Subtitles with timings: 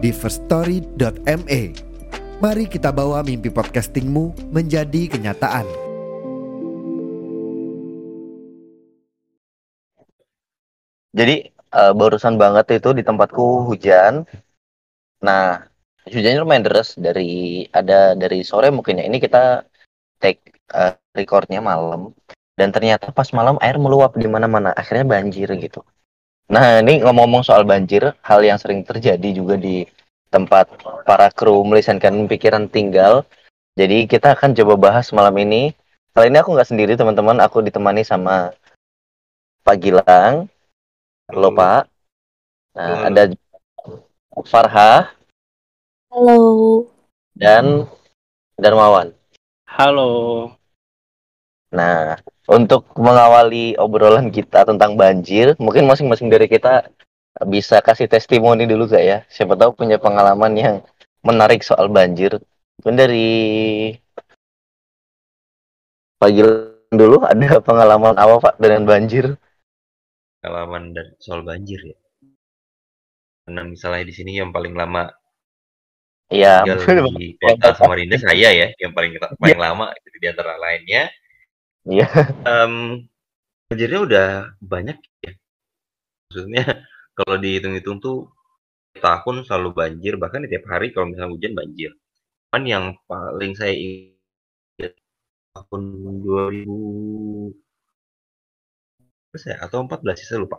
[0.00, 1.62] di firststory.me.
[2.40, 5.68] Mari kita bawa mimpi podcastingmu menjadi kenyataan.
[11.12, 14.24] Jadi uh, barusan banget itu di tempatku hujan.
[15.20, 15.68] Nah,
[16.08, 19.04] hujannya lumayan deras dari ada dari sore mungkin ya.
[19.04, 19.68] Ini kita
[20.16, 22.16] take uh, recordnya malam
[22.56, 25.84] dan ternyata pas malam air meluap di mana-mana akhirnya banjir gitu.
[26.50, 29.86] Nah ini ngomong-ngomong soal banjir, hal yang sering terjadi juga di
[30.34, 30.66] tempat
[31.06, 33.22] para kru melisankan pikiran tinggal.
[33.78, 35.70] Jadi kita akan coba bahas malam ini.
[36.10, 38.50] Kali ini aku nggak sendiri teman-teman, aku ditemani sama
[39.62, 40.50] Pak Gilang.
[41.30, 41.86] Halo, Pak.
[42.74, 43.06] Nah, Halo.
[43.06, 43.22] ada
[44.42, 45.14] Farha.
[46.10, 46.38] Halo.
[47.38, 47.86] Dan
[48.58, 49.14] Darmawan.
[49.70, 50.10] Halo.
[51.70, 52.18] Nah,
[52.50, 56.90] untuk mengawali obrolan kita tentang banjir, mungkin masing-masing dari kita
[57.46, 59.18] bisa kasih testimoni dulu gak ya?
[59.30, 60.74] Siapa tahu punya pengalaman yang
[61.22, 62.42] menarik soal banjir.
[62.82, 63.28] Mungkin dari
[66.20, 66.30] Pak
[66.90, 69.38] dulu ada pengalaman apa Pak dengan banjir?
[70.42, 71.96] Pengalaman dan soal banjir ya.
[73.46, 75.06] Karena misalnya di sini yang paling lama
[76.30, 76.62] Iya,
[77.18, 79.58] di kota Samarinda saya ya, yang paling paling ya.
[79.58, 81.10] lama di antara lainnya.
[81.88, 82.06] Iya.
[82.48, 82.74] Um,
[83.70, 84.26] banjirnya udah
[84.72, 85.32] banyak ya.
[86.28, 86.62] Maksudnya
[87.18, 88.16] kalau dihitung-hitung tuh
[89.04, 91.90] tahun selalu banjir, bahkan tiap hari kalau misalnya hujan banjir.
[92.50, 94.92] Cuman yang paling saya ingat
[95.54, 95.82] tahun
[96.24, 96.78] 2000
[99.34, 100.58] saya atau 14 saya lupa.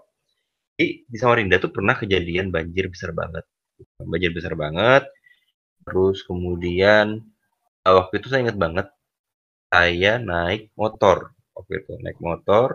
[0.77, 3.45] Jadi di Samarinda tuh pernah kejadian banjir besar banget.
[4.01, 5.03] Banjir besar banget
[5.87, 7.21] Terus kemudian,
[7.87, 8.87] uh, waktu itu saya ingat banget,
[9.71, 11.17] saya naik motor,
[11.55, 12.67] waktu itu naik motor,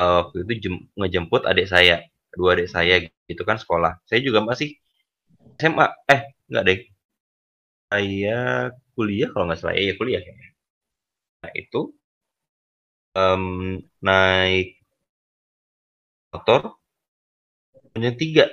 [0.00, 2.04] uh, waktu itu jem ngejemput adik saya,
[2.36, 2.94] dua adik saya
[3.28, 3.92] gitu kan sekolah.
[4.08, 4.76] Saya juga masih
[5.60, 6.78] SMA, eh enggak deh,
[7.90, 8.38] saya
[8.94, 10.48] kuliah kalau nggak salah, ya kuliah kayaknya.
[11.42, 11.80] Nah itu,
[13.16, 13.44] um,
[14.04, 14.66] naik
[16.32, 16.60] motor,
[17.98, 18.44] yang tiga,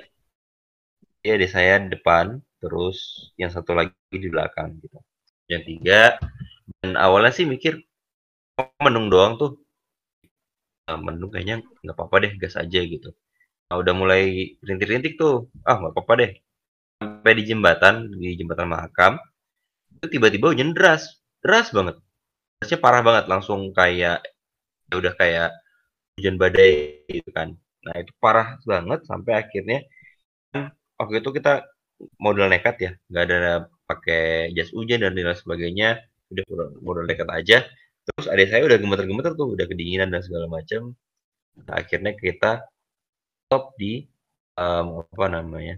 [1.25, 2.97] ya adik saya depan, terus
[3.41, 4.97] yang satu lagi di belakang gitu.
[5.51, 5.99] Yang tiga
[6.81, 7.73] dan awalnya sih mikir
[8.59, 9.51] oh, mendung doang tuh.
[10.85, 13.09] Nah, mendung kayaknya nggak apa-apa deh gas aja gitu.
[13.69, 14.23] Nah, udah mulai
[14.67, 16.31] rintik-rintik tuh ah nggak apa-apa deh.
[16.99, 19.13] Sampai di jembatan di jembatan Mahakam
[19.95, 21.03] itu tiba-tiba hujan deras
[21.43, 21.95] deras banget.
[22.59, 24.17] Derasnya parah banget langsung kayak
[24.89, 25.49] ya udah kayak
[26.17, 27.49] hujan badai gitu kan.
[27.85, 29.79] Nah itu parah banget sampai akhirnya
[30.99, 31.63] waktu itu kita
[32.19, 33.37] modal nekat ya nggak ada
[33.87, 36.01] pakai jas hujan dan lain sebagainya
[36.43, 37.63] udah modal nekat aja.
[38.05, 40.93] Terus adik saya udah gemeter-gemeter tuh udah kedinginan dan segala macam.
[41.63, 42.67] Nah, akhirnya kita
[43.47, 44.05] stop di
[44.59, 45.75] um, apa namanya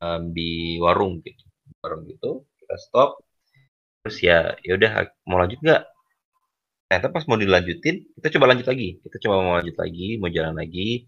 [0.00, 1.44] um, di warung gitu.
[1.84, 3.22] Warung gitu kita stop.
[4.02, 4.90] Terus ya ya udah
[5.28, 5.82] mau lanjut nggak?
[6.86, 8.88] Ternyata pas mau dilanjutin kita coba lanjut lagi.
[9.02, 11.06] Kita coba mau lanjut lagi mau jalan lagi.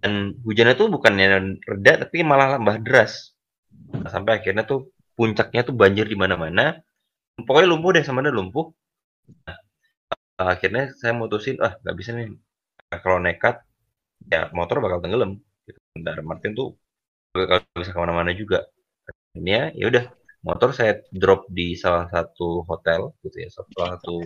[0.00, 3.36] Dan hujannya tuh bukannya reda tapi malah tambah deras.
[3.92, 6.80] Nah, sampai akhirnya tuh puncaknya tuh banjir di mana-mana.
[7.46, 8.72] Pokoknya lumpuh deh sama lumpuh.
[9.48, 9.58] Nah,
[10.54, 12.28] akhirnya saya mutusin, ah nggak bisa nih.
[12.92, 13.64] Nah, kalau nekat,
[14.32, 15.40] ya motor bakal tenggelam.
[15.66, 15.80] Gitu.
[16.04, 16.76] Dan Martin tuh
[17.32, 18.68] bakal bisa ke mana-mana juga.
[19.36, 20.04] Ini ya, ya udah
[20.46, 24.24] motor saya drop di salah satu hotel gitu ya, salah satu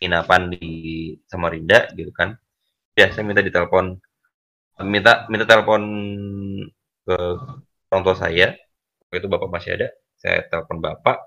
[0.00, 0.68] penginapan di
[1.28, 2.36] Samarinda gitu kan.
[2.98, 4.00] Ya, saya minta ditelepon
[4.82, 5.82] minta minta telepon
[7.06, 7.16] ke
[7.92, 8.58] orang tua saya
[9.14, 9.88] itu bapak masih ada
[10.24, 11.20] saya telepon bapak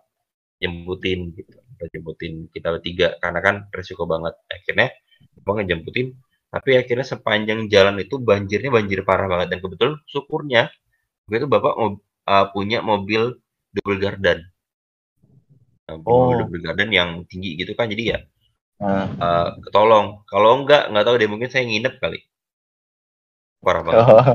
[0.58, 1.54] jemputin gitu
[1.94, 4.90] jemputin kita bertiga karena kan resiko banget akhirnya
[5.46, 6.18] bapak ngejemputin
[6.50, 10.74] tapi akhirnya sepanjang jalan itu banjirnya banjir parah banget dan kebetulan syukurnya
[11.30, 13.38] itu bapak uh, punya mobil
[13.78, 14.50] double garden
[15.86, 16.34] nah, oh.
[16.34, 18.20] double garden yang tinggi gitu kan jadi ya
[18.82, 19.06] uh.
[19.22, 22.26] Uh, ketolong kalau enggak nggak tahu deh mungkin saya nginep kali
[23.62, 24.10] parah banget oh.
[24.18, 24.34] nah,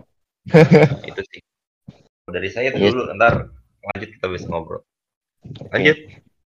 [1.10, 1.40] itu sih
[2.30, 2.94] dari saya itu yes.
[2.94, 3.34] dulu ntar
[3.90, 4.82] lanjut kita bisa ngobrol
[5.74, 5.98] lanjut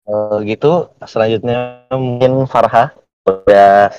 [0.10, 2.92] uh, gitu selanjutnya mungkin Farha
[3.24, 3.92] udah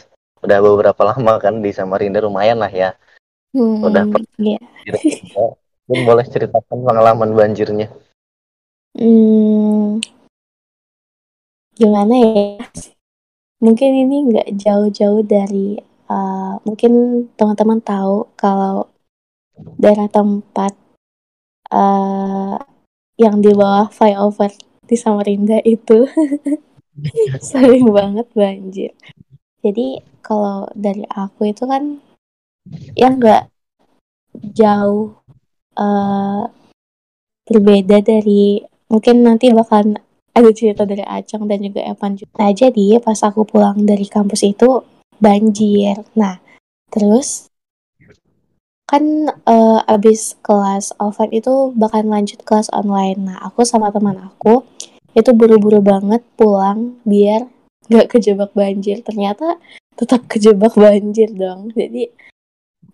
[0.45, 2.93] udah beberapa lama kan di Samarinda lumayan lah ya
[3.57, 4.05] hmm, udah
[4.37, 4.61] yeah.
[5.85, 7.93] Mungkin boleh ceritakan pengalaman banjirnya.
[8.97, 10.01] Hmm,
[11.77, 12.65] gimana ya?
[13.61, 15.77] Mungkin ini nggak jauh-jauh dari
[16.09, 18.89] uh, mungkin teman-teman tahu kalau
[19.77, 20.73] daerah tempat
[21.69, 22.57] uh,
[23.15, 24.51] yang di bawah flyover
[24.85, 26.07] di Samarinda itu
[27.49, 28.93] sering banget banjir.
[29.65, 31.99] Jadi kalau dari aku itu kan
[32.97, 33.49] ya nggak
[34.57, 35.15] jauh
[35.79, 36.45] uh,
[37.45, 39.97] berbeda dari mungkin nanti bakal
[40.35, 42.33] ada cerita dari Acang dan juga Evan juga.
[42.43, 44.83] Nah jadi pas aku pulang dari kampus itu
[45.23, 46.03] banjir.
[46.19, 46.43] Nah
[46.91, 47.49] terus
[48.85, 53.33] kan uh, abis kelas offline itu bakal lanjut kelas online.
[53.33, 54.65] Nah aku sama teman aku
[55.17, 57.49] itu buru-buru banget pulang biar
[57.89, 59.01] nggak kejebak banjir.
[59.01, 59.57] Ternyata
[59.97, 61.73] tetap kejebak banjir dong.
[61.73, 62.13] Jadi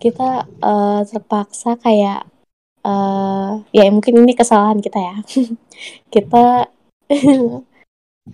[0.00, 2.24] kita uh, terpaksa kayak
[2.86, 5.16] uh, ya mungkin ini kesalahan kita ya.
[6.14, 6.70] kita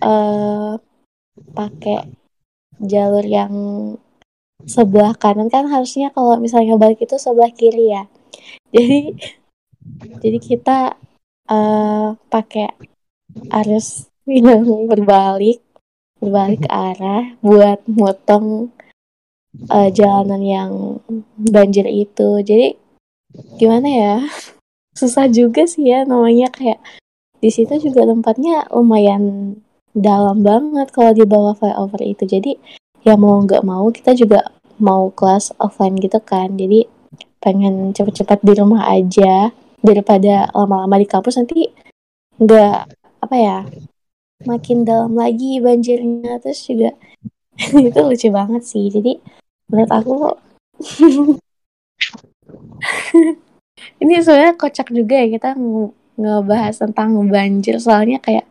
[0.05, 0.73] uh,
[1.57, 1.97] pakai
[2.77, 3.53] jalur yang
[4.65, 8.03] sebelah kanan kan harusnya kalau misalnya balik itu sebelah kiri ya.
[8.73, 9.13] Jadi
[10.23, 10.79] jadi kita
[11.51, 12.73] uh, pakai
[13.53, 15.61] arus yang berbalik
[16.17, 18.73] berbalik ke arah buat motong
[19.69, 20.71] uh, jalanan yang
[21.37, 22.41] banjir itu.
[22.41, 22.75] Jadi
[23.61, 24.15] gimana ya?
[24.99, 26.81] Susah juga sih ya namanya kayak
[27.37, 29.53] di situ juga tempatnya lumayan
[29.93, 32.25] dalam banget kalau di bawah flyover itu.
[32.25, 32.57] Jadi
[33.07, 34.51] ya mau nggak mau kita juga
[34.83, 36.59] mau kelas offline gitu kan.
[36.59, 36.83] Jadi
[37.39, 39.55] pengen cepet-cepet di rumah aja.
[39.77, 41.69] Daripada lama-lama di kampus nanti
[42.41, 42.79] nggak
[43.23, 43.57] apa ya
[44.43, 46.43] makin dalam lagi banjirnya.
[46.43, 46.91] Terus juga
[47.87, 48.91] itu lucu banget sih.
[48.91, 49.15] Jadi
[49.71, 50.15] menurut aku
[54.03, 55.49] ini sebenarnya kocak juga ya kita
[56.19, 57.79] ngebahas tentang banjir.
[57.79, 58.43] Soalnya kayak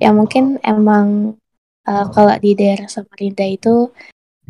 [0.00, 1.36] ya mungkin emang
[1.86, 3.92] uh, kalau di daerah Samarinda itu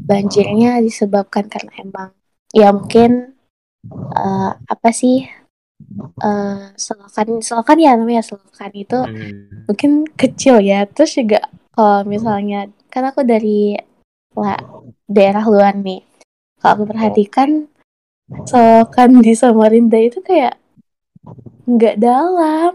[0.01, 2.11] banjirnya disebabkan karena emang
[2.51, 3.37] ya mungkin
[4.17, 5.29] uh, apa sih
[6.21, 9.67] uh, selokan selokan ya namanya selokan itu hmm.
[9.69, 10.85] mungkin kecil ya.
[10.89, 11.41] Terus juga
[11.75, 13.77] kalau misalnya kan aku dari
[14.35, 14.59] lah,
[15.07, 16.03] daerah luar nih.
[16.61, 17.71] Kalau aku perhatikan
[18.47, 20.57] selokan di Samarinda itu kayak
[21.67, 22.75] nggak dalam.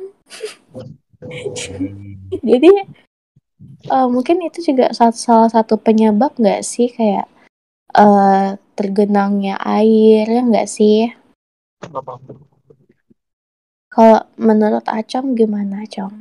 [1.26, 2.16] Hmm.
[2.50, 2.72] jadi
[3.90, 7.26] uh, mungkin itu juga salah satu penyebab nggak sih kayak
[7.94, 11.14] uh, tergenangnya air ya nggak sih?
[13.90, 16.16] Kalau menurut Acong gimana Acong?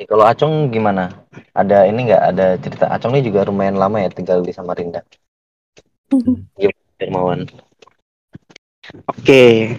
[0.00, 1.12] Kalau Acong gimana?
[1.52, 5.04] Ada ini nggak ada cerita Acong ini juga lumayan lama ya tinggal di Samarinda.
[7.00, 7.46] Gimana
[9.06, 9.76] Oke,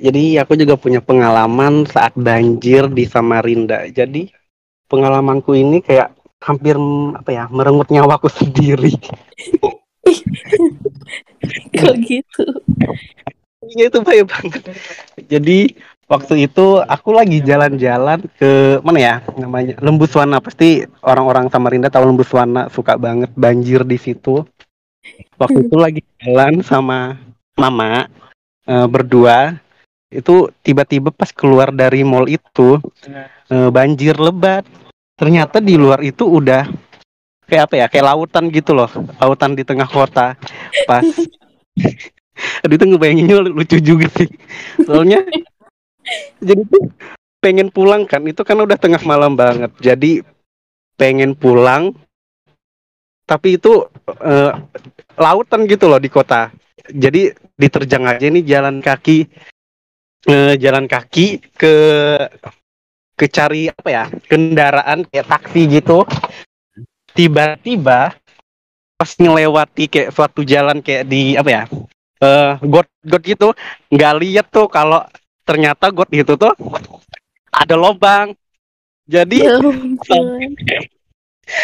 [0.00, 3.84] jadi aku juga punya pengalaman saat banjir di Samarinda.
[3.92, 4.32] Jadi
[4.88, 6.74] pengalamanku ini kayak hampir
[7.14, 8.92] apa ya merenggut nyawaku sendiri.
[11.76, 12.44] Kok gitu?
[13.62, 14.62] Iya itu baik banget.
[15.28, 15.58] Jadi
[16.10, 22.68] waktu itu aku lagi jalan-jalan ke mana ya namanya Lembuswana pasti orang-orang Samarinda tahu Lembuswana
[22.72, 24.42] suka banget banjir di situ.
[25.38, 27.18] Waktu itu lagi jalan sama
[27.58, 28.06] mama
[28.66, 29.61] e, berdua
[30.12, 32.78] itu tiba-tiba pas keluar dari mall itu
[33.48, 34.62] uh, banjir lebat.
[35.16, 36.68] Ternyata di luar itu udah
[37.48, 38.88] kayak apa ya kayak lautan gitu loh
[39.18, 40.36] lautan di tengah kota.
[40.84, 41.04] Pas
[42.64, 44.28] Aduh itu ngebayanginnya lucu juga sih.
[44.82, 45.20] Soalnya
[46.46, 46.90] jadi tuh
[47.42, 49.70] pengen pulang kan itu kan udah tengah malam banget.
[49.78, 50.24] Jadi
[50.96, 51.92] pengen pulang
[53.28, 53.86] tapi itu
[54.20, 54.52] uh,
[55.16, 56.50] lautan gitu loh di kota.
[56.90, 59.28] Jadi diterjang aja nih jalan kaki
[60.28, 61.74] uh, jalan kaki ke
[63.16, 66.02] ke cari apa ya kendaraan kayak taksi gitu.
[67.12, 68.16] Tiba-tiba
[68.96, 71.62] pas ngelewati kayak suatu jalan kayak di apa ya
[72.22, 73.50] uh, got got gitu
[73.90, 75.02] nggak lihat tuh kalau
[75.42, 76.54] ternyata got itu tuh
[77.50, 78.32] ada lubang.
[79.10, 79.58] Jadi ya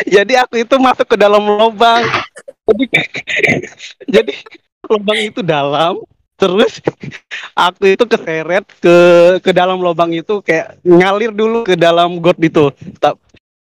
[0.18, 2.02] jadi aku itu masuk ke dalam lubang.
[2.66, 2.84] Jadi
[4.18, 4.32] jadi
[4.90, 6.02] lubang itu dalam
[6.38, 6.78] terus
[7.68, 8.96] aku itu keseret ke
[9.42, 12.70] ke dalam lubang itu kayak ngalir dulu ke dalam got itu.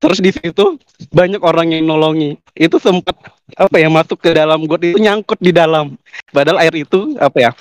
[0.01, 0.82] Terus di situ
[1.13, 2.40] banyak orang yang nolongi.
[2.58, 3.13] Itu sempat
[3.54, 6.00] apa ya masuk ke dalam got itu nyangkut di dalam.
[6.32, 7.51] Padahal air itu apa ya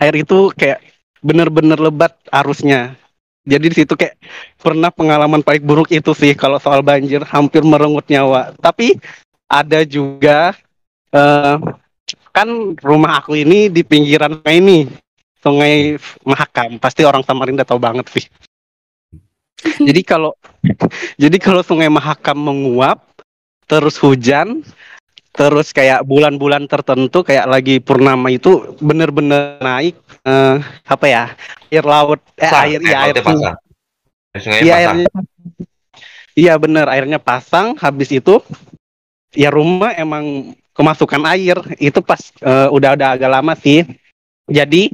[0.00, 0.82] air itu kayak
[1.22, 2.96] bener-bener lebat arusnya.
[3.44, 4.16] Jadi di situ kayak
[4.56, 8.56] pernah pengalaman paling buruk itu sih kalau soal banjir hampir merenggut nyawa.
[8.56, 8.96] Tapi
[9.44, 10.56] ada juga
[11.12, 11.60] uh,
[12.34, 14.78] kan rumah aku ini di pinggiran sungai ini.
[15.38, 15.94] Sungai
[16.26, 16.82] Mahakam.
[16.82, 18.26] Pasti orang Samarinda tahu banget sih.
[19.86, 20.34] Jadi kalau
[21.22, 23.04] jadi kalau sungai Mahakam menguap
[23.64, 24.60] terus hujan
[25.34, 31.24] terus kayak bulan-bulan tertentu kayak lagi purnama itu bener-bener naik eh, apa ya
[31.72, 33.56] air laut eh Pasang, air ya air pasang.
[34.36, 34.78] Sungainya Iya pasang.
[34.78, 35.10] airnya
[36.34, 37.66] Iya bener airnya pasang.
[37.78, 38.42] Habis itu
[39.34, 43.86] ya rumah emang kemasukan air itu pas eh, udah udah agak lama sih.
[44.50, 44.92] Jadi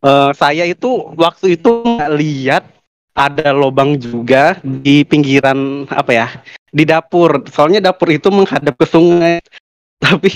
[0.00, 1.84] eh, saya itu waktu itu
[2.16, 2.64] lihat
[3.12, 6.28] ada lubang juga di pinggiran apa ya
[6.70, 7.44] di dapur.
[7.50, 9.42] Soalnya dapur itu menghadap ke sungai.
[10.04, 10.32] Tapi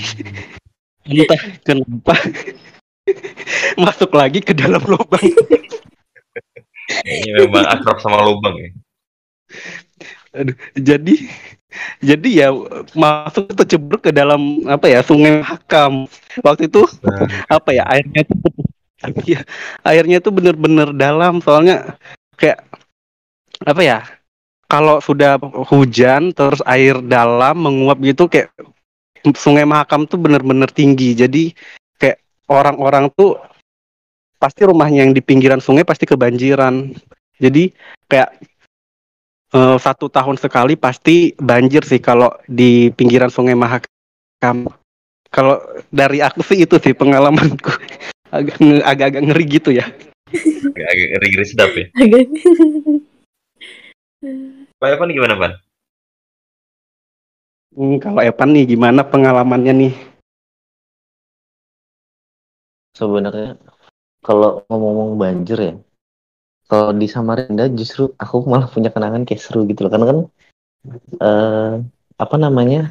[1.09, 2.13] entah kenapa
[3.83, 5.25] masuk lagi ke dalam lubang.
[6.85, 8.69] Kayaknya memang akrab sama lubang ya.
[10.35, 11.15] Aduh, jadi
[12.03, 12.49] jadi ya
[12.95, 16.07] masuk tercebruk ke dalam apa ya sungai Hakam.
[16.43, 18.39] Waktu itu Nah, apa ya airnya tuh
[19.27, 19.41] ya,
[19.87, 21.39] airnya tuh bener-bener dalam.
[21.39, 21.95] Soalnya
[22.35, 22.63] kayak
[23.63, 23.99] apa ya
[24.67, 25.39] kalau sudah
[25.71, 28.51] hujan terus air dalam menguap gitu kayak
[29.33, 31.15] sungai Mahakam tuh bener-bener tinggi.
[31.15, 31.55] Jadi
[31.97, 33.39] kayak orang-orang tuh
[34.35, 36.93] pasti rumahnya yang di pinggiran sungai pasti kebanjiran.
[37.39, 37.71] Jadi
[38.07, 38.35] kayak
[39.55, 44.67] eh, satu tahun sekali pasti banjir sih kalau di pinggiran sungai Mahakam
[45.31, 45.59] kalau
[45.91, 47.71] dari aku sih itu sih pengalamanku
[48.35, 49.87] agak agak-agak ngeri gitu ya
[50.75, 51.85] agak agak ngeri-ngeri sedap ya.
[51.95, 52.23] Agak.
[54.75, 55.53] Pak Evan gimana, Pan?
[57.75, 59.93] Hmm, kalau Evan nih gimana pengalamannya nih
[62.95, 63.59] Sebenarnya
[64.23, 65.73] kalau ngomong-ngomong banjir ya,
[66.65, 69.91] kalau di Samarinda justru aku malah punya kenangan kayak seru gitu loh.
[69.93, 70.19] Karena kan
[71.21, 71.73] eh
[72.15, 72.89] apa namanya?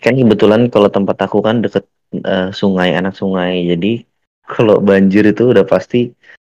[0.00, 3.64] Kan kebetulan kalau tempat aku kan deket eh, sungai, anak sungai.
[3.64, 4.04] Jadi
[4.46, 6.12] kalau banjir itu udah pasti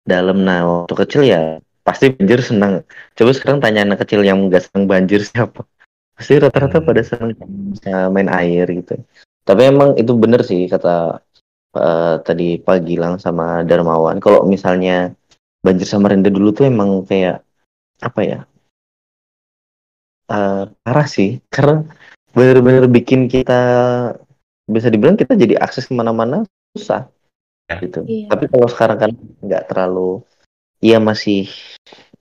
[0.03, 0.41] dalam.
[0.43, 1.41] Nah, waktu kecil ya
[1.85, 2.83] pasti banjir senang.
[3.15, 5.63] Coba sekarang tanya anak kecil yang nggak senang banjir siapa?
[6.17, 6.87] Pasti rata-rata Hmm.
[6.89, 7.29] pada senang
[7.71, 8.97] bisa main air gitu.
[9.47, 11.21] Tapi emang itu bener sih kata
[11.77, 14.17] eh, tadi Pak Gilang sama Darmawan.
[14.17, 15.13] Kalau misalnya
[15.67, 17.43] banjir Samarinda dulu tuh emang kayak
[17.99, 18.39] apa ya?
[20.31, 21.83] eh, parah sih, karena
[22.31, 23.59] bener-bener bikin kita
[24.67, 26.43] bisa dibilang kita jadi akses ke mana-mana
[26.75, 27.07] susah
[27.67, 27.83] Ya.
[27.83, 27.99] gitu.
[28.07, 28.31] Iya.
[28.31, 29.11] Tapi kalau sekarang kan
[29.43, 30.23] nggak terlalu,
[30.79, 31.51] ya masih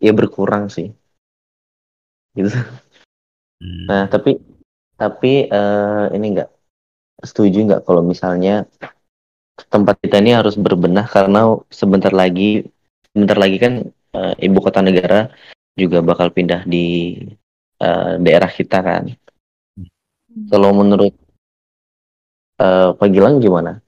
[0.02, 0.90] ya berkurang sih.
[2.34, 2.50] Gitu.
[3.62, 3.86] Hmm.
[3.86, 4.42] Nah tapi
[4.98, 6.50] tapi eh, ini nggak
[7.22, 8.66] setuju nggak kalau misalnya
[9.70, 12.66] tempat kita ini harus berbenah karena sebentar lagi
[13.16, 13.80] sebentar lagi kan
[14.12, 15.32] eh, ibu kota negara
[15.72, 17.16] juga bakal pindah di
[17.80, 19.08] eh, daerah kita kan.
[20.52, 21.16] Kalau menurut
[22.60, 23.80] eh, Pak Gilang gimana?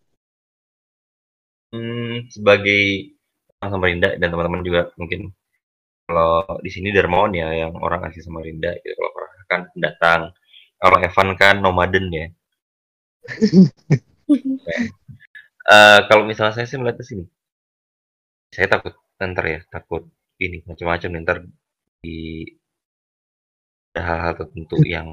[1.76, 3.12] Hmm, sebagai
[3.60, 5.28] orang Samarinda dan teman-teman juga mungkin
[6.08, 8.96] kalau di sini Darmawan ya yang orang asli Samarinda gitu.
[8.96, 10.22] Kalau Farah kan pendatang.
[10.80, 12.26] Kalau Evan kan nomaden ya.
[15.68, 17.24] Eh, kalau misalnya saya sih melihat ke sini,
[18.52, 18.96] saya takut
[19.32, 20.06] ntar ya, takut
[20.38, 21.38] ini macam-macam ntar
[22.02, 22.46] di
[23.98, 25.08] hal-hal tertentu yang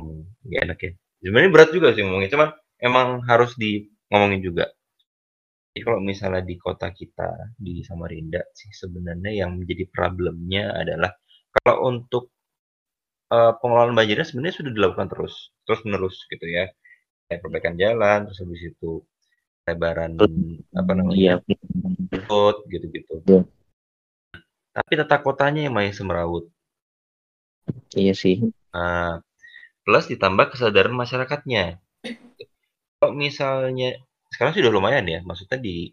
[0.45, 0.91] gak enak ya.
[1.25, 4.65] Sebenarnya berat juga sih ngomongin, cuman emang harus di ngomongin juga.
[5.74, 11.12] Jadi kalau misalnya di kota kita di Samarinda sih sebenarnya yang menjadi problemnya adalah
[11.51, 12.31] kalau untuk
[13.33, 15.33] eh, pengelolaan banjirnya sebenarnya sudah dilakukan terus
[15.67, 16.71] terus menerus gitu ya
[17.27, 18.91] kayak perbaikan jalan terus habis itu
[19.67, 20.12] lebaran
[20.77, 21.35] apa namanya Iya,
[22.29, 23.41] road gitu-gitu Iya.
[24.75, 26.46] Tapi tata kotanya yang masih semrawut.
[28.01, 28.36] Iya sih.
[28.74, 29.24] Nah,
[29.86, 31.63] plus ditambah kesadaran masyarakatnya.
[33.00, 33.89] Kalau misalnya
[34.34, 35.20] sekarang sudah lumayan ya.
[35.27, 35.91] Maksudnya di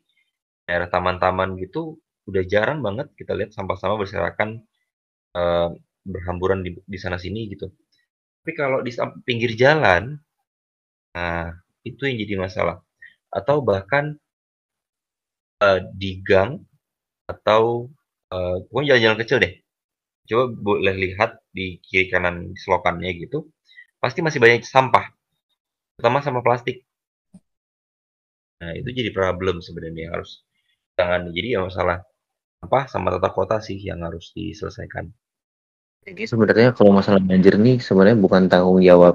[0.67, 1.99] daerah taman-taman gitu
[2.31, 4.63] udah jarang banget kita lihat sampah-sampah berserakan
[5.39, 5.69] eh,
[6.07, 7.67] berhamburan di, di sana sini gitu.
[8.43, 8.93] Tapi kalau di
[9.29, 10.19] pinggir jalan
[11.17, 11.53] nah
[11.85, 12.77] itu yang jadi masalah.
[13.33, 14.17] Atau bahkan
[15.67, 16.61] eh, di gang
[17.33, 17.89] atau
[18.35, 19.53] eh, pokoknya jalan-jalan kecil deh
[20.31, 23.39] coba boleh lihat di kiri kanan selokannya gitu
[24.03, 25.05] pasti masih banyak sampah
[25.97, 26.77] terutama sampah plastik
[28.61, 30.33] Nah, itu jadi problem sebenarnya yang harus
[30.93, 31.29] ditangani.
[31.37, 31.99] Jadi ya masalah
[32.61, 35.07] sampah sama tata kota sih yang harus diselesaikan.
[36.07, 39.15] Jadi sebenarnya kalau masalah banjir nih sebenarnya bukan tanggung jawab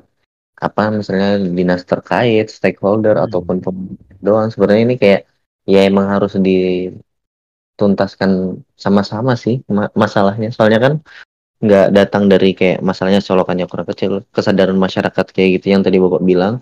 [0.67, 3.25] apa misalnya dinas terkait, stakeholder Hmm.
[3.27, 4.49] ataupun pemerintah doang.
[4.53, 5.21] Sebenarnya ini kayak
[5.73, 6.33] ya emang harus
[7.77, 10.49] dituntaskan sama-sama sih ma- masalahnya.
[10.49, 10.93] Soalnya kan
[11.61, 16.25] nggak datang dari kayak masalahnya solokannya kurang kecil, kesadaran masyarakat kayak gitu yang tadi Bapak
[16.25, 16.57] bilang.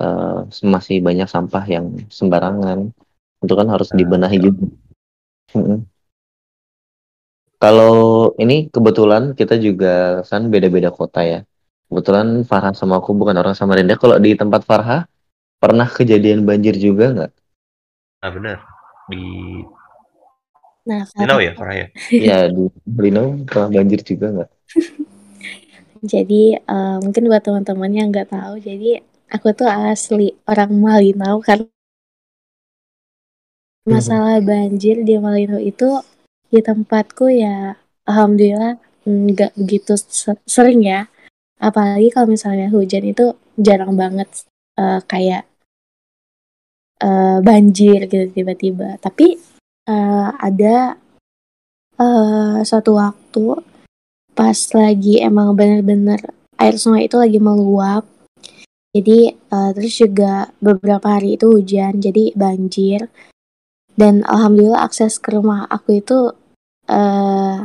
[0.00, 0.38] eh,
[0.74, 2.94] masih banyak sampah yang sembarangan.
[3.42, 4.64] Itu kan harus Nah, dibenahi juga.
[7.60, 11.40] Kalau ini kebetulan kita juga kan beda-beda kota ya.
[11.92, 13.94] Kebetulan Farah sama aku bukan orang Samarinda.
[14.00, 15.04] Kalau di tempat Farah
[15.60, 17.32] pernah kejadian banjir juga nggak?
[18.22, 18.58] Nah, benar.
[19.10, 19.22] Di
[20.88, 21.86] Nah, Farah, ya, Farah ya?
[22.12, 22.62] Iya di
[23.02, 24.48] Lino pernah banjir juga nggak?
[26.00, 31.68] jadi eh, mungkin buat teman-teman yang nggak tahu, jadi aku tuh asli orang Malinau kan
[33.84, 36.00] masalah banjir di Malinau itu
[36.52, 37.74] di tempatku ya
[38.08, 38.74] alhamdulillah
[39.06, 41.06] nggak begitu se- sering ya
[41.60, 43.26] apalagi kalau misalnya hujan itu
[43.60, 44.28] jarang banget
[44.80, 45.42] eh, kayak
[47.06, 49.36] eh, banjir gitu tiba-tiba tapi
[49.90, 50.76] eh, ada
[51.98, 53.46] eh, suatu waktu
[54.38, 56.22] pas lagi emang bener-bener
[56.60, 58.06] air sungai itu lagi meluap.
[58.94, 63.10] Jadi eh, terus juga beberapa hari itu hujan jadi banjir.
[63.98, 66.18] Dan alhamdulillah akses ke rumah aku itu
[66.88, 67.58] eh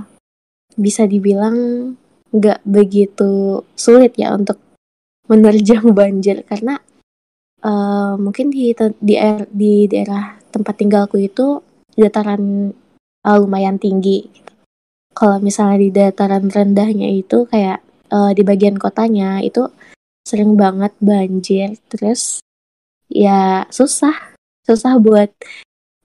[0.75, 1.55] bisa dibilang
[2.36, 4.60] nggak begitu sulit ya untuk
[5.32, 6.44] menerjang banjir.
[6.48, 6.79] Karena
[7.63, 9.15] eh, mungkin di di,
[9.51, 11.60] di daerah tempat tinggalku itu
[11.97, 12.73] dataran
[13.25, 14.27] eh, lumayan tinggi.
[15.15, 17.79] Kalau misalnya di dataran rendahnya itu kayak
[18.11, 19.67] eh, di bagian kotanya itu
[20.25, 22.41] sering banget banjir, terus
[23.07, 24.35] ya susah
[24.65, 25.29] susah buat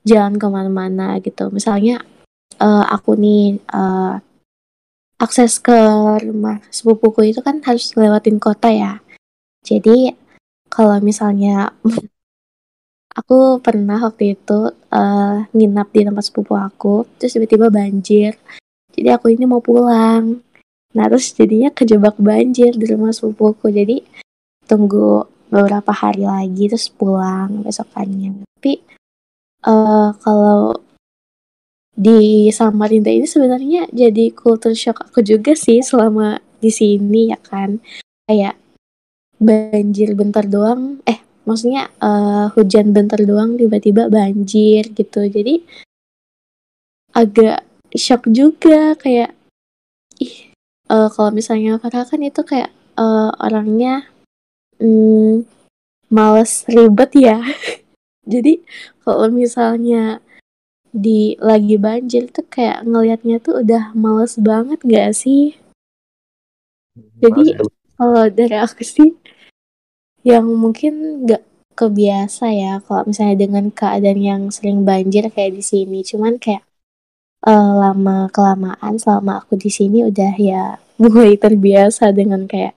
[0.04, 1.50] jalan ke mana-mana gitu.
[1.52, 2.04] Misalnya
[2.60, 4.14] eh, aku nih eh,
[5.20, 5.76] akses ke
[6.24, 9.04] rumah sepupuku itu kan harus lewatin kota ya.
[9.60, 10.16] Jadi
[10.72, 11.76] kalau misalnya
[13.20, 18.40] aku pernah waktu itu eh, nginap di tempat sepupu aku, terus tiba-tiba banjir.
[18.96, 20.40] Jadi aku ini mau pulang.
[20.96, 23.70] Nah terus jadinya kejebak banjir di rumah sepupuku.
[23.70, 23.96] Jadi
[24.66, 28.42] tunggu beberapa hari lagi terus pulang besokannya.
[28.58, 28.72] Tapi
[29.68, 30.74] eh, kalau
[32.00, 37.76] di Samarinda ini sebenarnya jadi culture shock aku juga sih selama di sini ya kan
[38.24, 38.56] kayak
[39.36, 45.20] banjir bentar doang eh maksudnya eh, hujan bentar doang tiba-tiba banjir gitu.
[45.26, 45.64] Jadi
[47.16, 49.34] agak shock juga kayak
[50.22, 50.52] ih
[50.90, 54.08] eh, kalau misalnya Farah kan itu kayak eh, orangnya
[54.80, 55.46] mm,
[56.12, 57.38] males ribet ya.
[58.32, 58.62] Jadi
[59.02, 60.20] kalau misalnya
[60.90, 65.54] di lagi banjir tuh kayak ngelihatnya tuh udah males banget gak sih?
[67.22, 69.14] Jadi Males kalau dari aku sih
[70.26, 71.42] yang mungkin nggak
[71.80, 76.04] kebiasa ya kalau misalnya dengan keadaan yang sering banjir kayak di sini.
[76.04, 76.64] Cuman kayak
[77.48, 80.64] eh, lama kelamaan selama aku di sini udah ya
[81.02, 82.76] mulai terbiasa dengan kayak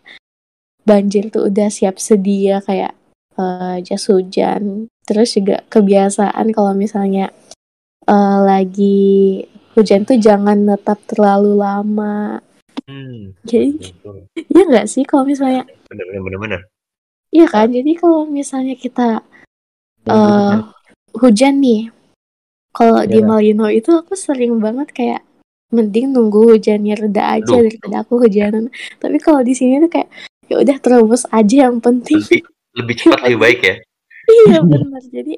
[0.83, 2.95] banjir tuh udah siap sedia kayak
[3.35, 4.87] eh, jas hujan.
[5.03, 7.27] Terus juga kebiasaan kalau misalnya
[8.07, 9.43] eh, lagi
[9.75, 12.39] hujan tuh jangan netap terlalu lama.
[12.83, 14.27] Hmm, Jadi betul.
[14.35, 16.61] iya nggak sih kalau misalnya bener, bener.
[17.33, 17.73] Iya kan?
[17.73, 19.25] Jadi kalau misalnya kita
[20.05, 20.57] eh
[21.17, 21.89] hujan nih,
[22.73, 23.27] kalau di Iya.
[23.27, 25.21] Malino itu aku sering banget kayak
[25.73, 27.65] mending nunggu hujannya reda aja Aduh.
[27.65, 28.69] daripada aku hujanan.
[29.01, 30.09] Tapi kalau di sini tuh kayak
[30.49, 32.21] ya udah terobos aja yang penting.
[32.21, 32.41] Lebih,
[32.77, 33.75] lebih cepat lebih baik ya.
[34.49, 35.01] iya benar.
[35.09, 35.33] Jadi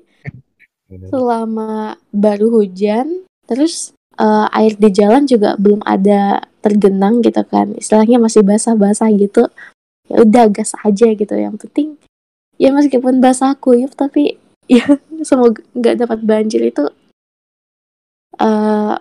[1.09, 7.75] selama baru hujan, terus eh, air di jalan juga belum ada tergenang gitu kan.
[7.75, 9.47] Istilahnya masih basah-basah gitu.
[10.15, 11.33] Ya udah gas aja gitu.
[11.35, 11.87] Yang penting
[12.55, 14.39] ya meskipun basah kuyup tapi
[14.71, 14.87] ya
[15.27, 16.87] semoga nggak dapat banjir itu
[18.39, 18.95] eh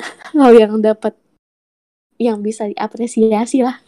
[0.34, 1.14] hal yang dapat
[2.20, 3.78] yang bisa diapresiasi lah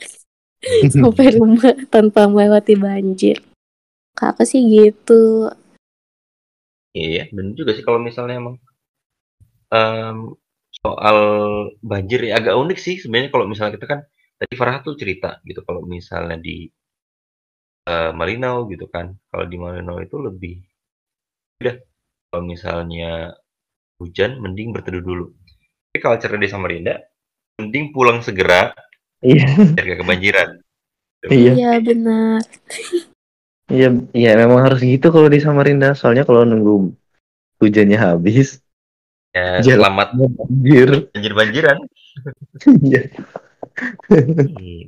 [0.95, 3.43] sampai rumah tanpa melewati banjir.
[4.15, 5.51] Kakak sih gitu.
[6.93, 8.57] Iya, bener juga sih kalau misalnya emang
[9.73, 10.37] em,
[10.85, 11.19] soal
[11.81, 14.01] banjir ya agak unik sih sebenarnya kalau misalnya kita kan
[14.43, 16.67] tadi Farah tuh cerita gitu kalau misalnya di
[17.87, 20.55] eh, Malinau gitu kan kalau di Malinau itu lebih
[21.63, 21.77] udah
[22.31, 23.39] kalau misalnya
[24.03, 25.27] hujan mending berteduh dulu
[25.91, 26.95] tapi kalau cara di Samarinda
[27.61, 28.75] mending pulang segera
[29.23, 29.47] Iya,
[29.79, 30.51] biar gak kebanjiran
[31.31, 32.43] iya, Iya benar.
[33.71, 35.95] Iya, iya memang harus gitu kalau di Samarinda.
[35.95, 36.93] Soalnya kalau nunggu
[37.63, 38.59] hujannya habis,
[39.33, 40.89] ya selamat banjir.
[41.15, 41.79] banjir banjiran
[42.85, 43.03] Iya.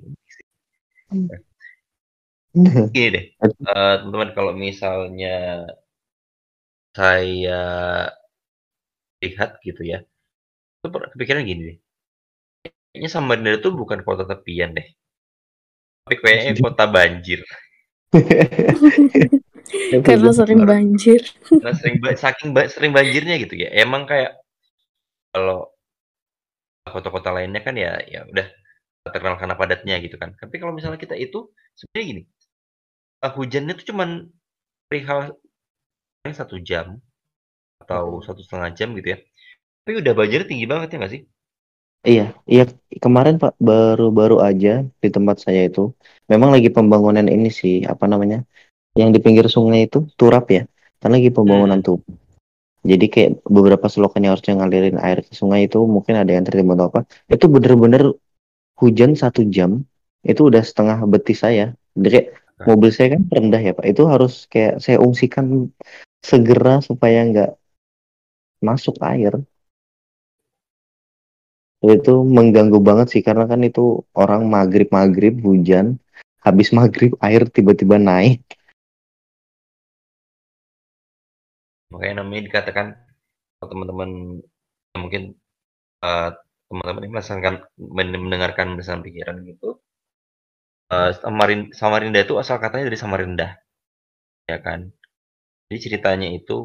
[2.94, 3.24] gini deh.
[3.42, 5.28] Eh, teman-teman kalau misalnya
[6.94, 7.58] saya
[9.22, 9.98] lihat gitu ya
[10.84, 11.76] itu kepikiran gini deh.
[12.90, 14.86] Kayaknya Samarinda itu bukan kota tepian deh.
[16.04, 17.40] Tapi kayaknya kota banjir.
[20.06, 21.20] Karena sering banjir.
[21.48, 23.68] Karena sering ba- saking ba- sering banjirnya gitu ya.
[23.72, 24.36] Emang kayak
[25.34, 25.74] kalau
[26.92, 28.46] kota-kota lainnya kan ya ya udah
[29.06, 30.30] terkenal karena padatnya gitu kan.
[30.40, 31.38] Tapi kalau misalnya kita itu
[31.78, 32.22] sebenarnya gini,
[33.24, 34.08] eh, hujannya tuh cuman
[34.88, 35.20] perihal
[36.38, 36.86] satu jam
[37.82, 39.18] atau satu setengah jam gitu ya.
[39.84, 41.22] Tapi udah banjir tinggi banget ya nggak sih?
[42.08, 42.62] Iya, iya
[43.04, 44.68] kemarin Pak baru-baru aja
[45.02, 45.80] di tempat saya itu
[46.32, 48.38] memang lagi pembangunan ini sih apa namanya
[49.00, 50.62] yang di pinggir sungai itu turap ya
[51.02, 51.86] kan lagi pembangunan Hmm.
[51.86, 51.98] tuh
[52.90, 56.76] jadi kayak beberapa selokan yang harusnya ngalirin air ke sungai itu mungkin ada yang tertimbun
[56.78, 57.00] atau apa
[57.34, 58.02] itu bener-bener
[58.80, 59.86] hujan satu jam
[60.24, 61.76] itu udah setengah betis saya.
[61.94, 62.28] Jadi kayak
[62.64, 63.86] mobil saya kan rendah ya Pak.
[63.86, 65.70] Itu harus kayak saya ungsikan
[66.24, 67.52] segera supaya nggak
[68.64, 69.36] masuk air.
[71.84, 76.00] Itu mengganggu banget sih karena kan itu orang maghrib maghrib hujan
[76.40, 78.40] habis maghrib air tiba-tiba naik.
[81.92, 82.86] Makanya namanya dikatakan
[83.60, 84.40] teman-teman
[84.96, 85.36] mungkin
[86.00, 86.30] eh,
[86.68, 87.04] teman-teman
[87.96, 89.68] men- mendengarkan bersama pikiran gitu.
[90.96, 93.46] eh Samarin, Samarinda itu asal katanya dari Samarinda,
[94.50, 94.80] ya kan?
[95.68, 96.56] Jadi ceritanya itu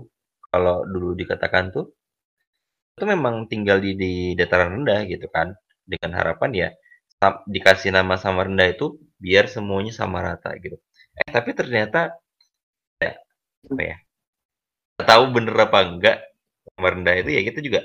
[0.52, 1.86] kalau dulu dikatakan tuh
[2.98, 5.48] itu memang tinggal di, di dataran rendah gitu kan,
[5.92, 6.70] dengan harapan ya
[7.56, 8.86] dikasih nama Samarinda itu
[9.24, 10.78] biar semuanya sama rata gitu.
[11.20, 12.00] Eh tapi ternyata
[13.04, 13.12] ya
[13.72, 13.98] apa ya?
[15.10, 16.18] tahu bener apa enggak
[16.76, 17.80] Samarinda itu ya kita juga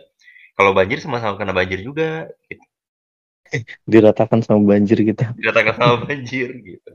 [0.54, 2.64] kalau banjir sama-sama kena banjir juga gitu.
[3.86, 6.90] diratakan sama banjir gitu Dikatakan sama banjir gitu.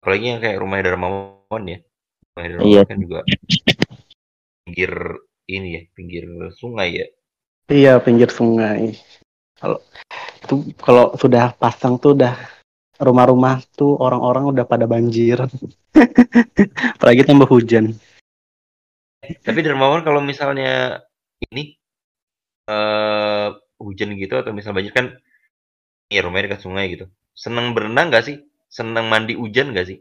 [0.00, 1.78] Apalagi yang kayak rumah Darmawan ya.
[2.32, 2.82] Rumah Darmawan Iya.
[2.88, 3.18] kan juga
[4.64, 4.92] pinggir
[5.50, 6.24] ini ya, pinggir
[6.56, 7.06] sungai ya.
[7.70, 8.96] Iya, pinggir sungai.
[9.60, 9.78] Kalau
[10.40, 12.34] itu kalau sudah pasang tuh udah
[13.00, 15.40] rumah-rumah tuh orang-orang udah pada banjir.
[17.00, 17.96] Apalagi tambah hujan.
[19.20, 21.00] Tapi Darmawan kalau misalnya
[21.50, 21.76] ini
[22.70, 23.48] eh
[23.80, 25.16] hujan gitu atau misal banjir kan
[26.12, 27.08] ya rumahnya dekat sungai gitu.
[27.32, 28.44] Seneng berenang gak sih?
[28.68, 29.98] Seneng mandi hujan gak sih?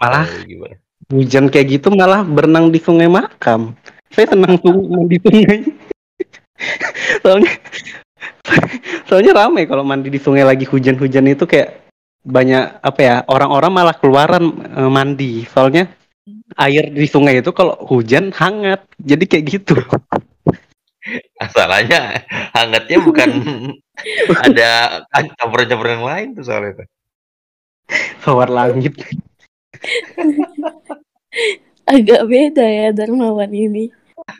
[0.00, 0.80] Malah gimana?
[1.12, 3.76] hujan kayak gitu malah berenang di sungai makam.
[4.14, 5.58] Saya senang tuh mandi sungai.
[7.22, 7.52] soalnya
[9.08, 11.84] soalnya ramai kalau mandi di sungai lagi hujan-hujan itu kayak
[12.24, 15.44] banyak apa ya orang-orang malah keluaran eh, mandi.
[15.48, 15.92] Soalnya
[16.56, 18.84] air di sungai itu kalau hujan hangat.
[18.96, 19.76] Jadi kayak gitu.
[21.36, 22.24] Masalahnya
[22.56, 23.28] hangatnya bukan
[24.48, 25.04] ada
[25.36, 26.80] campuran-campuran yang lain tuh soalnya.
[26.80, 26.88] tuh.
[28.24, 28.96] Tawar langit.
[31.84, 33.92] Agak beda ya Darmawan ini.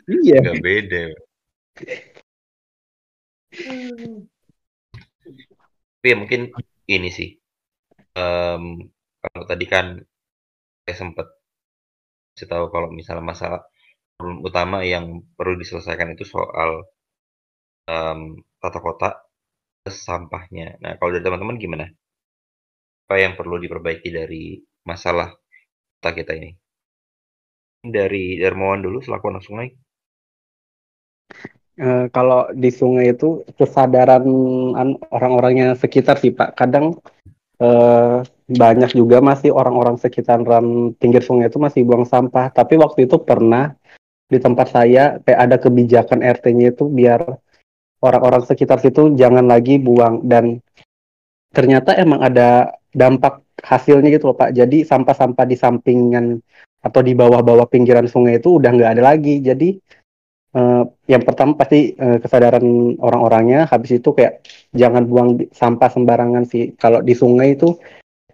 [0.09, 0.41] Iya.
[0.41, 1.03] Gak beda.
[5.99, 6.41] Tapi ya mungkin
[6.95, 7.29] ini sih.
[8.15, 8.63] Em,
[9.23, 9.85] kalau tadi kan
[10.85, 11.27] saya sempat
[12.35, 13.61] kasih tahu kalau misalnya masalah
[14.17, 15.05] problem utama yang
[15.37, 16.71] perlu diselesaikan itu soal
[17.93, 18.19] em,
[18.61, 19.09] tata kota
[20.05, 20.67] sampahnya.
[20.83, 21.85] Nah, kalau dari teman-teman gimana?
[23.05, 24.43] Apa yang perlu diperbaiki dari
[24.89, 25.29] masalah
[25.97, 26.51] kota kita ini?
[27.95, 29.69] Dari Darmawan dulu selaku anak sungai.
[31.75, 34.23] Eh, kalau di sungai itu kesadaran
[34.79, 36.55] an- orang-orangnya sekitar sih Pak.
[36.55, 36.95] Kadang
[37.59, 42.47] eh, banyak juga masih orang-orang sekitaran pinggir sungai itu masih buang sampah.
[42.55, 43.75] Tapi waktu itu pernah
[44.31, 47.21] di tempat saya kayak ada kebijakan RT-nya itu biar
[47.99, 50.63] orang-orang sekitar situ jangan lagi buang dan
[51.51, 54.55] ternyata emang ada dampak hasilnya gitu loh Pak.
[54.55, 56.39] Jadi sampah-sampah di sampingan
[56.79, 59.43] atau di bawah-bawah pinggiran sungai itu udah nggak ada lagi.
[59.43, 59.75] Jadi
[60.55, 63.67] eh, yang pertama pasti eh, kesadaran orang-orangnya.
[63.67, 66.73] Habis itu kayak jangan buang sampah sembarangan sih.
[66.79, 67.75] Kalau di sungai itu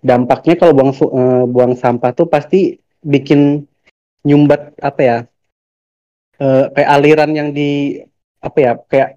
[0.02, 3.66] dampaknya kalau buang eh, buang sampah tuh pasti bikin
[4.26, 5.18] nyumbat apa ya
[6.42, 8.02] eh, kayak aliran yang di
[8.42, 9.10] apa ya kayak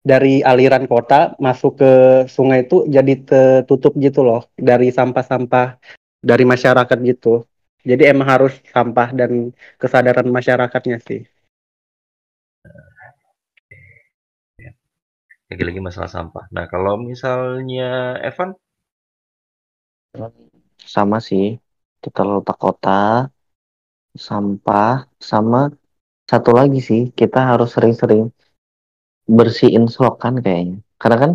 [0.00, 1.92] dari aliran kota masuk ke
[2.32, 5.76] sungai itu jadi tertutup gitu loh dari sampah-sampah
[6.24, 7.44] dari masyarakat gitu.
[7.80, 11.24] Jadi emang harus sampah dan kesadaran masyarakatnya sih
[15.50, 16.46] Lagi-lagi masalah sampah.
[16.54, 18.54] Nah, kalau misalnya Evan,
[20.78, 21.58] sama sih
[21.98, 23.28] tata letak kota
[24.14, 25.70] sampah sama
[26.26, 28.30] satu lagi sih kita harus sering-sering
[29.26, 30.82] bersihin selokan kayaknya.
[30.98, 31.32] Karena kan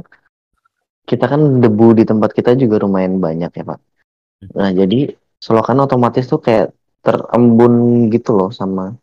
[1.05, 3.79] kita kan debu di tempat kita juga lumayan banyak ya Pak.
[4.55, 6.71] Nah jadi selokan otomatis tuh kayak
[7.05, 8.97] terembun gitu loh sama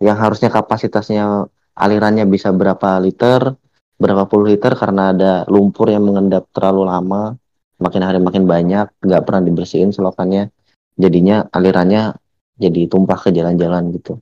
[0.00, 3.54] yang harusnya kapasitasnya alirannya bisa berapa liter
[3.98, 7.34] berapa puluh liter karena ada lumpur yang mengendap terlalu lama
[7.82, 10.54] makin hari makin banyak nggak pernah dibersihin selokannya.
[10.98, 12.14] Jadinya alirannya
[12.58, 14.18] jadi tumpah ke jalan-jalan gitu.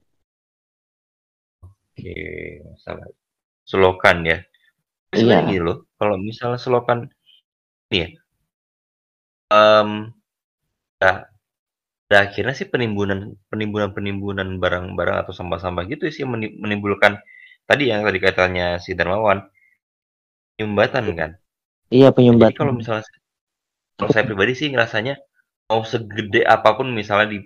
[1.65, 2.12] Oke,
[2.69, 3.09] masalah
[3.65, 4.39] selokan ya.
[5.17, 5.49] Iya.
[5.49, 7.09] Gini loh, kalau misalnya selokan
[7.89, 8.09] ini ya,
[9.49, 10.12] em
[11.01, 11.17] nah,
[12.07, 17.19] pada akhirnya sih penimbunan penimbunan penimbunan barang-barang atau sampah-sampah gitu sih yang meni- menimbulkan
[17.65, 19.43] tadi yang tadi katanya si Darmawan
[20.57, 21.31] penyumbatan kan.
[21.97, 22.09] iya
[22.40, 23.05] Jadi penyumbatan kalau misalnya
[23.99, 25.14] kalau saya pribadi sih ngerasanya
[25.71, 27.38] mau segede apa pun misalnya di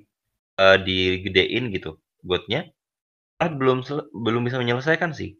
[0.65, 1.91] eh, digedein gitu
[2.31, 2.61] gotnya,
[3.43, 3.79] ah belum
[4.25, 5.31] belum bisa menyelesaikan sih.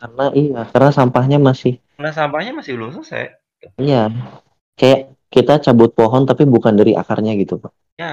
[0.00, 3.24] karena iya karena sampahnya masih Karena sampahnya masih belum selesai.
[3.84, 4.02] iya
[4.80, 5.00] kayak
[5.34, 8.08] kita cabut pohon tapi bukan dari akarnya gitu pak Ya,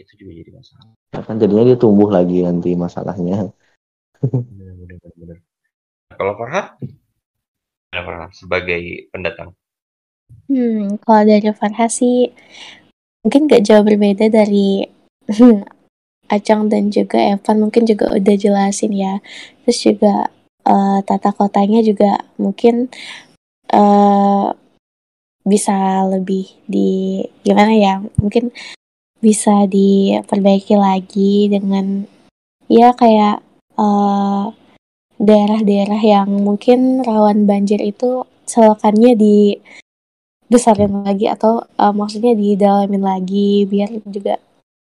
[0.00, 0.88] itu juga jadi masalah.
[1.26, 3.36] kan jadinya dia tumbuh lagi nanti masalahnya
[4.48, 5.38] bener, bener.
[6.10, 6.62] Nah, kalau Farha
[8.34, 9.54] sebagai pendatang?
[10.48, 12.32] Hmm, kalau dari Farha sih
[13.24, 14.84] mungkin gak jauh berbeda dari
[16.24, 19.20] Acang dan juga Evan mungkin juga udah jelasin ya.
[19.64, 20.32] Terus juga
[20.64, 22.88] eh, tata kotanya juga mungkin
[23.68, 24.48] eh
[25.44, 27.94] bisa lebih di gimana ya?
[28.16, 28.48] Mungkin
[29.20, 32.08] bisa diperbaiki lagi dengan
[32.72, 33.44] ya kayak
[33.76, 34.44] eh,
[35.24, 39.58] daerah-daerah yang mungkin rawan banjir itu selokannya di
[40.52, 44.38] besarin lagi atau eh, maksudnya didalamin lagi biar juga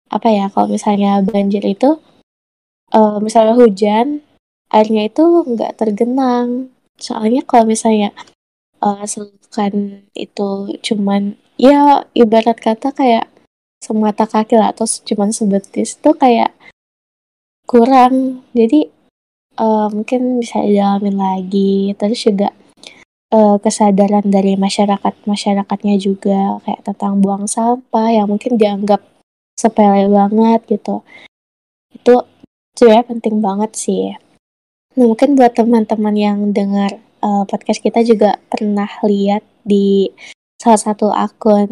[0.10, 2.02] apa ya kalau misalnya banjir itu
[2.94, 4.26] eh, misalnya hujan
[4.74, 6.74] airnya itu nggak tergenang.
[6.98, 8.12] Soalnya kalau misalnya
[8.84, 10.50] eh, selokan itu
[10.82, 13.32] cuman ya ibarat kata kayak
[13.80, 16.52] semata kaki lah atau cuman sebetis itu kayak
[17.70, 18.46] kurang.
[18.58, 18.90] Jadi
[19.60, 21.96] eh, mungkin bisa didalamin lagi.
[21.98, 22.50] Terus juga
[23.34, 29.02] eh, kesadaran dari masyarakat masyarakatnya juga kayak tentang buang sampah yang mungkin dianggap
[29.58, 31.02] sepele banget gitu.
[31.96, 32.28] Itu
[32.76, 34.14] sebenarnya penting banget sih.
[34.96, 40.12] Nah mungkin buat teman-teman yang dengar eh, podcast kita juga pernah lihat di
[40.62, 41.72] salah satu akun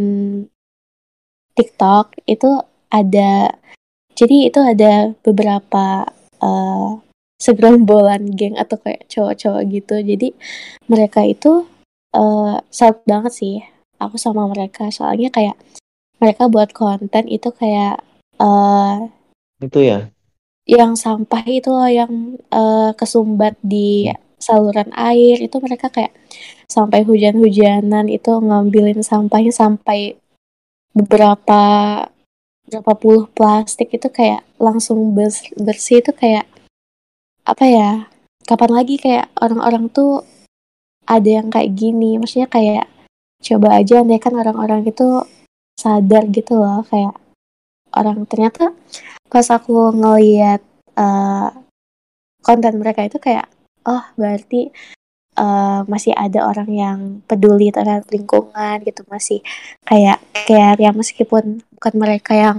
[1.54, 2.50] TikTok itu
[2.90, 3.54] ada
[4.14, 6.06] jadi itu ada beberapa
[6.42, 6.90] eh,
[7.44, 9.96] segerombolan geng atau kayak cowok-cowok gitu.
[10.00, 10.28] Jadi
[10.88, 11.68] mereka itu
[12.16, 13.56] eh salut banget sih
[14.00, 14.88] aku sama mereka.
[14.88, 15.60] Soalnya kayak
[16.24, 18.00] mereka buat konten itu kayak
[18.40, 18.98] eh
[19.60, 20.00] itu ya?
[20.64, 24.08] yang sampah itu loh yang eh, kesumbat di
[24.40, 25.44] saluran air.
[25.44, 26.16] Itu mereka kayak
[26.68, 30.16] sampai hujan-hujanan itu ngambilin sampahnya sampai
[30.96, 31.62] beberapa
[32.68, 33.92] berapa puluh plastik.
[33.92, 36.00] Itu kayak langsung bers- bersih.
[36.00, 36.48] Itu kayak
[37.44, 37.90] apa ya
[38.44, 40.24] kapan lagi kayak orang-orang tuh
[41.08, 42.16] ada yang kayak gini.
[42.20, 42.88] Maksudnya kayak
[43.44, 45.24] coba aja andai kan orang-orang itu
[45.76, 47.12] sadar gitu loh kayak
[47.92, 48.72] orang ternyata
[49.28, 50.64] pas aku ngeliat
[50.96, 51.50] eh,
[52.40, 53.52] konten mereka itu kayak
[53.84, 54.72] oh berarti
[55.38, 59.40] eh, masih ada orang yang peduli terhadap lingkungan gitu masih
[59.84, 62.58] kayak care ya meskipun bukan mereka yang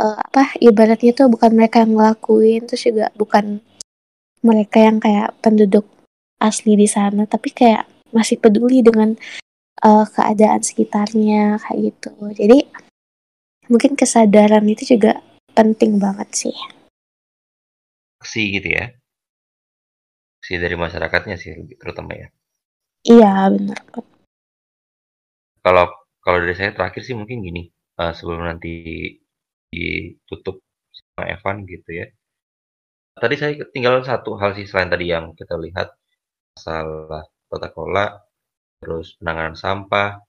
[0.00, 3.60] eh, apa ibaratnya tuh bukan mereka yang ngelakuin terus juga bukan
[4.40, 5.84] mereka yang kayak penduduk
[6.40, 7.84] asli di sana tapi kayak
[8.16, 9.12] masih peduli dengan
[9.84, 12.58] eh, keadaan sekitarnya kayak gitu jadi
[13.70, 15.22] mungkin kesadaran itu juga
[15.54, 16.56] penting banget sih
[18.20, 18.92] Aksi gitu ya.
[20.44, 22.28] Aksi dari masyarakatnya sih terutama ya.
[23.00, 23.80] iya benar
[25.64, 25.88] Kalau
[26.20, 28.72] kalau dari saya terakhir sih mungkin gini, eh, sebelum nanti
[29.70, 32.06] ditutup sama Evan gitu ya.
[33.20, 35.88] Tadi saya tinggal satu hal sih selain tadi yang kita lihat
[36.54, 38.06] masalah tata kelola,
[38.80, 40.22] terus penanganan sampah,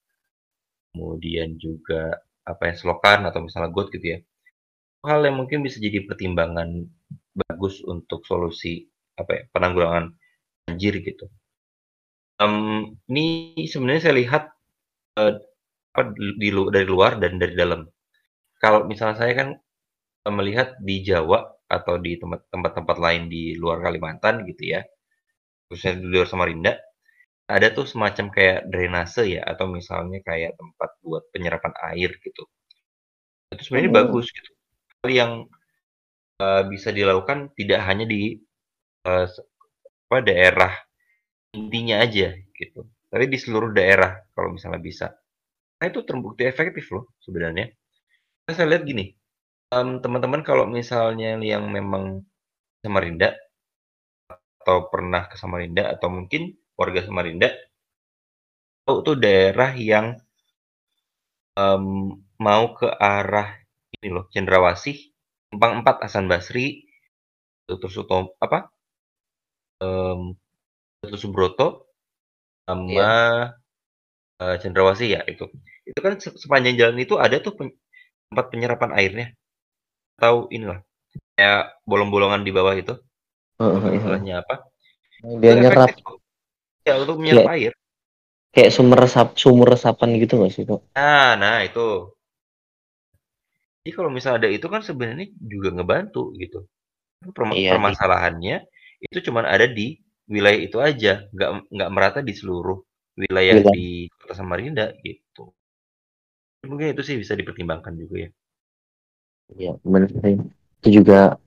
[0.91, 4.19] kemudian juga apa ya selokan atau misalnya got gitu ya.
[5.07, 6.85] Hal yang mungkin bisa jadi pertimbangan
[7.33, 8.85] bagus untuk solusi
[9.17, 10.13] apa ya penanggulangan
[10.67, 11.25] banjir gitu.
[12.41, 12.55] Em,
[13.09, 13.25] ini
[13.71, 14.43] sebenarnya saya lihat
[15.21, 15.33] eh,
[15.91, 16.01] apa
[16.41, 17.87] di dari luar dan dari dalam.
[18.63, 19.49] Kalau misalnya saya kan
[20.27, 21.39] eh, melihat di Jawa
[21.77, 24.81] atau di tempat- tempat-tempat lain di luar Kalimantan gitu ya,
[25.67, 26.73] khususnya di luar Samarinda,
[27.55, 32.43] ada tuh semacam kayak drainase ya atau misalnya kayak tempat buat penyerapan air gitu.
[33.53, 33.99] Itu sebenarnya Hmm.
[34.03, 34.51] bagus gitu.
[35.03, 35.31] Hal yang
[36.45, 38.35] eh, bisa dilakukan tidak hanya di
[40.11, 40.73] apa daerah
[41.57, 45.07] intinya aja gitu, tapi di seluruh daerah kalau misalnya bisa.
[45.81, 47.67] Nah itu terbukti efektif loh sebenarnya.
[48.51, 49.05] Nah, saya lihat gini,
[49.75, 52.03] em, teman-teman kalau misalnya yang memang
[52.83, 53.29] Samarinda
[54.61, 56.41] atau pernah ke Samarinda atau mungkin
[56.79, 57.49] warga Samarinda
[58.85, 60.05] tahu tuh daerah yang
[61.59, 61.85] um,
[62.45, 63.49] mau ke arah
[63.99, 64.97] ini loh Cendrawasih,
[65.51, 66.83] Simpang 4 Hasan Basri,
[67.67, 68.69] terus Utom, apa?
[69.81, 70.37] Um,
[71.01, 71.87] terus Subroto
[72.67, 73.03] sama Iya.
[74.43, 75.45] eh, Cendrawasih ya itu.
[75.89, 77.77] Itu kan se- sepanjang jalan itu ada tuh pen-
[78.31, 79.27] tempat penyerapan airnya.
[80.21, 80.79] Tahu inilah
[81.35, 82.95] kayak bolong-bolongan di bawah itu.
[83.59, 84.55] Istilahnya apa?
[85.43, 86.05] Dia Itu nyerap efektif.
[86.87, 87.71] Ya untuk menyerap air.
[88.51, 90.81] kayak sumber resap sumur resapan gitu nggak sih kok?
[90.95, 92.11] Nah, nah itu.
[93.81, 96.59] Jadi kalau misalnya ada itu kan sebenarnya juga ngebantu gitu.
[97.37, 98.55] Perma- Iya, permasalahannya
[99.05, 99.97] itu cuman ada di
[100.29, 102.77] wilayah itu aja, nggak nggak merata di seluruh
[103.17, 103.73] wilayah Wilayah.
[103.75, 103.87] di
[104.19, 105.30] Kota Samarinda gitu.
[106.61, 108.29] Mungkin itu sih bisa dipertimbangkan juga ya.
[109.57, 110.37] Iya, benar sih.
[110.81, 111.41] Itu juga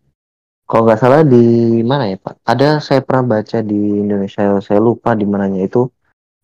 [0.66, 2.34] kalau nggak salah di mana ya Pak?
[2.42, 5.86] Ada saya pernah baca di Indonesia, saya lupa di mananya itu.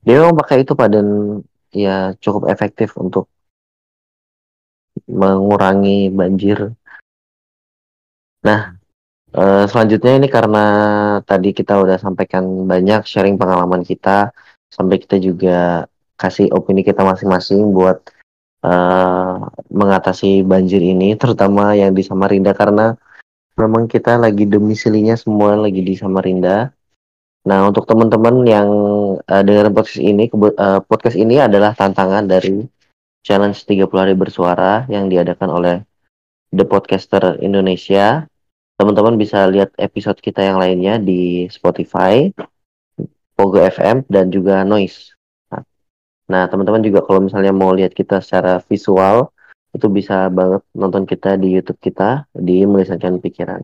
[0.07, 1.07] Dia memang pakai itu Pak dan
[1.75, 3.27] ya cukup efektif untuk
[5.11, 6.75] mengurangi banjir.
[8.47, 8.79] Nah,
[9.35, 10.65] eh, selanjutnya ini karena
[11.27, 14.31] tadi kita udah sampaikan banyak sharing pengalaman kita,
[14.71, 15.85] sampai kita juga
[16.17, 18.01] kasih opini kita masing-masing buat
[18.65, 19.35] eh,
[19.73, 22.97] mengatasi banjir ini, terutama yang di Samarinda karena
[23.57, 26.73] memang kita lagi domisilinya semua lagi di Samarinda.
[27.41, 28.69] Nah, untuk teman-teman yang
[29.25, 32.65] eh, dengerin podcast ini, eh, podcast ini adalah tantangan dari
[33.25, 35.77] challenge 30 hari bersuara yang diadakan oleh
[36.53, 38.25] The Podcaster Indonesia.
[38.81, 42.33] Teman-teman bisa lihat episode kita yang lainnya di Spotify,
[43.37, 45.20] Pogo FM, dan juga Noise.
[46.31, 49.35] Nah, teman-teman juga kalau misalnya mau lihat kita secara visual,
[49.75, 53.63] itu bisa banget nonton kita di YouTube kita di Melisankan Pikiran.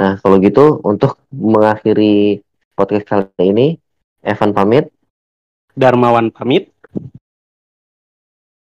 [0.00, 2.40] Nah, kalau gitu untuk mengakhiri
[2.72, 3.66] podcast kali ini,
[4.24, 4.88] Evan pamit.
[5.76, 6.72] Darmawan pamit.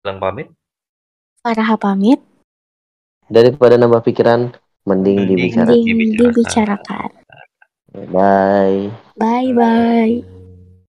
[0.03, 0.51] Bilang pamit.
[1.39, 2.19] Farah pamit,
[3.29, 4.51] Daripada nambah pikiran,
[4.89, 5.77] mending Mending dibicarakan.
[5.77, 6.27] mending dibicarakan.
[6.35, 7.11] dibicarakan.
[8.09, 8.89] Bye.
[9.21, 10.38] Bye bye.